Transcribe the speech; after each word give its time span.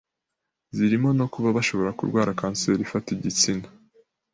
zirimo 0.75 1.09
no 1.19 1.25
kuba 1.33 1.49
bashobora 1.57 1.95
kurwara 1.99 2.37
kanseri 2.39 2.81
ifata 2.83 3.07
igitsina 3.17 3.67